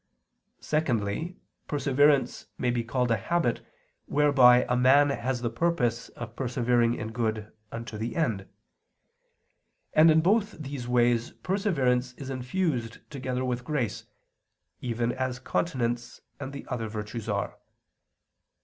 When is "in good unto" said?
6.95-7.99